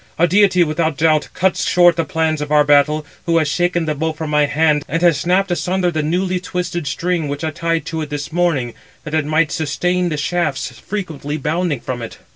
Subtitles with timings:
[0.17, 3.93] a deity, without doubt, cuts short the plans of our battle, who has shaken the
[3.93, 7.85] bow from my hand, and has snapped asunder the newly twisted string which I tied
[7.85, 12.17] to it this morning, that it might sustain the shafts frequently bounding from it."